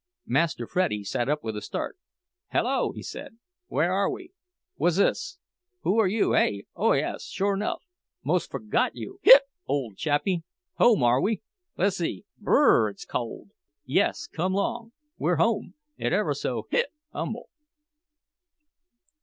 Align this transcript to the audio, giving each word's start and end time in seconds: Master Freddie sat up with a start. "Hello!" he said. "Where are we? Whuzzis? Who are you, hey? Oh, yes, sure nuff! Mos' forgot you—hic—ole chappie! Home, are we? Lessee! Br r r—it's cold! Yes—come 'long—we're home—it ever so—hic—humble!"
Master 0.25 0.65
Freddie 0.65 1.03
sat 1.03 1.29
up 1.29 1.43
with 1.43 1.55
a 1.55 1.61
start. 1.61 1.95
"Hello!" 2.51 2.91
he 2.91 3.03
said. 3.03 3.37
"Where 3.67 3.93
are 3.93 4.09
we? 4.09 4.31
Whuzzis? 4.79 5.37
Who 5.81 5.99
are 5.99 6.07
you, 6.07 6.33
hey? 6.33 6.63
Oh, 6.75 6.93
yes, 6.93 7.27
sure 7.27 7.55
nuff! 7.55 7.83
Mos' 8.23 8.47
forgot 8.47 8.95
you—hic—ole 8.95 9.93
chappie! 9.93 10.41
Home, 10.79 11.03
are 11.03 11.21
we? 11.21 11.43
Lessee! 11.77 12.25
Br 12.39 12.49
r 12.51 12.81
r—it's 12.85 13.05
cold! 13.05 13.51
Yes—come 13.85 14.55
'long—we're 14.55 15.35
home—it 15.35 16.11
ever 16.13 16.33
so—hic—humble!" 16.33 17.49